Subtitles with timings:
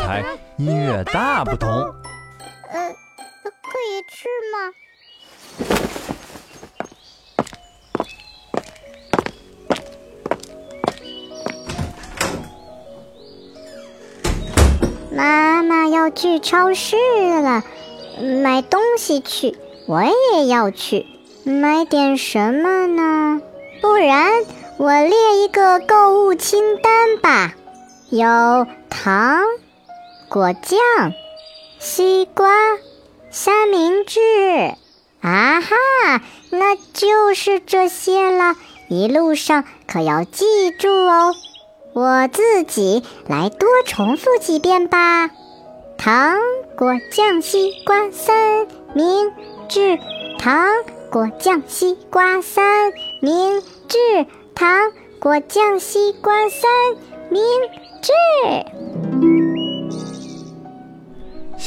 [0.00, 0.24] 台
[0.56, 1.68] 音乐大不同。
[1.70, 2.94] 呃，
[3.62, 4.72] 可以吃吗？
[15.10, 16.96] 妈妈要去超市
[17.42, 17.64] 了，
[18.42, 19.56] 买东西去，
[19.86, 20.02] 我
[20.32, 21.06] 也要去，
[21.44, 23.42] 买点什么呢？
[23.80, 24.32] 不然
[24.76, 27.54] 我列一个购物清单吧，
[28.10, 29.42] 有糖、
[30.28, 30.78] 果酱、
[31.78, 32.50] 西瓜、
[33.30, 34.20] 三明治。
[35.22, 38.54] 啊哈，那就是这些了。
[38.88, 41.34] 一路上可要记住哦。
[41.94, 45.30] 我自己来多重复几遍吧。
[45.96, 46.36] 糖
[46.76, 49.32] 果酱西瓜三明
[49.68, 49.98] 治，
[50.38, 50.68] 糖
[51.10, 56.70] 果酱西瓜三明治，糖果酱西瓜三
[57.30, 57.42] 明
[58.02, 58.12] 治。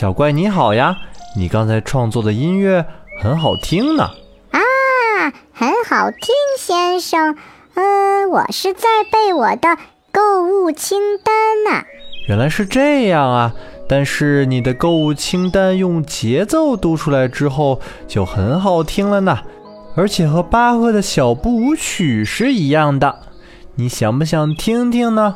[0.01, 0.97] 小怪你好呀，
[1.37, 2.83] 你刚才创作的音乐
[3.19, 4.09] 很好听呢。
[4.49, 4.59] 啊，
[5.53, 7.37] 很好听，先生。
[7.75, 9.77] 嗯，我是在背我的。
[10.11, 11.31] 购物清单
[11.71, 11.85] 呢，
[12.27, 13.53] 原来是这样啊！
[13.87, 19.37] 但是你的购物清单用节奏读出来之后就很好听了呢，
[19.95, 23.19] 而且和巴赫的小步舞曲是一样的。
[23.75, 25.35] 你想不想听听呢？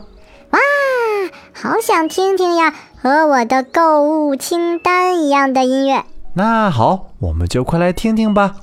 [1.58, 2.74] 好想听听呀！
[3.02, 6.04] 和我的购物清单一样的音乐。
[6.34, 8.56] 那好，我们就快来听听吧。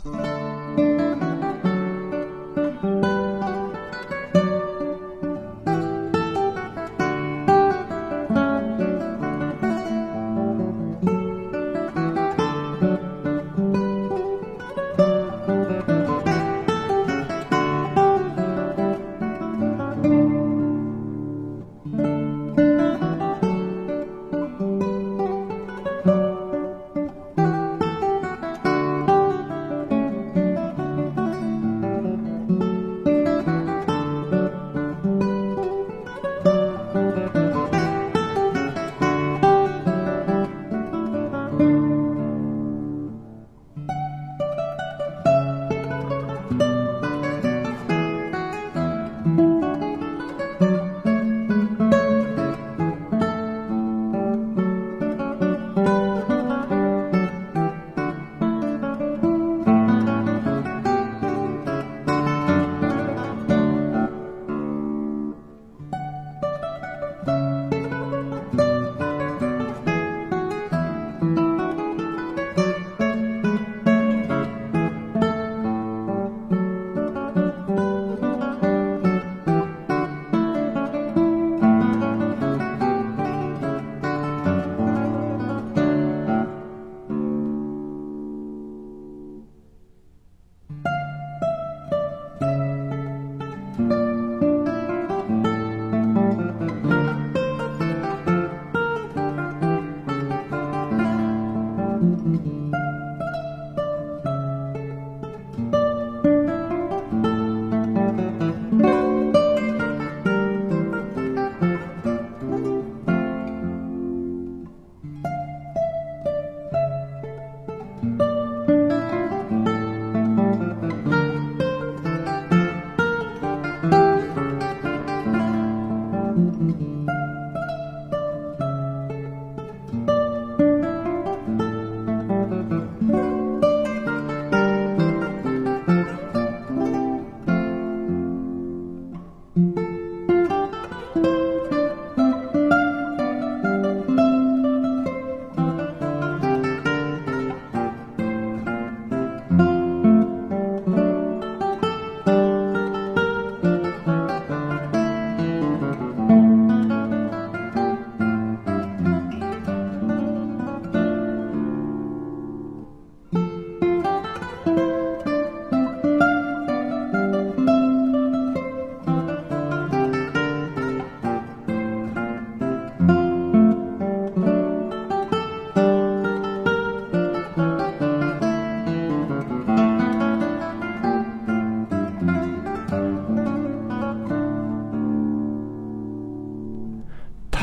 [126.43, 127.12] Mm-hmm.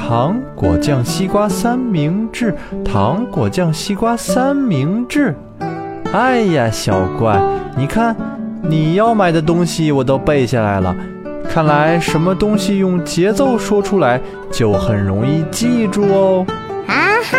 [0.10, 2.52] 糖果酱西瓜三明治，
[2.84, 5.36] 糖果酱西瓜三明治。
[6.12, 7.40] 哎呀，小怪，
[7.78, 8.16] 你看，
[8.64, 10.96] 你要买的东西我都背下来了。
[11.48, 14.20] 看来什么东西用节奏说出来
[14.52, 16.44] 就很容易记住哦。
[16.88, 16.98] 啊
[17.32, 17.38] 哈，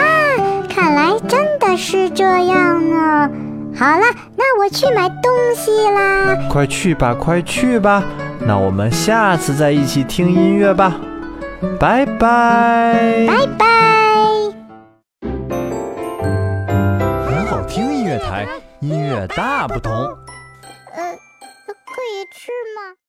[0.73, 3.29] 看来真的是这样呢。
[3.75, 4.05] 好了，
[4.37, 6.37] 那我去买东西啦。
[6.49, 8.01] 快去吧，快去吧。
[8.47, 10.95] 那我们下次再一起听音乐吧。
[11.79, 13.27] 拜拜。
[13.27, 13.67] 拜拜。
[17.27, 18.47] 很好听音乐台，
[18.81, 19.93] 音乐大不同。
[19.93, 21.17] 呃，
[21.67, 23.00] 可以吃吗？